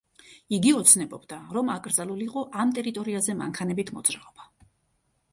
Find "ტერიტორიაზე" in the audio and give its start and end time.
2.77-3.35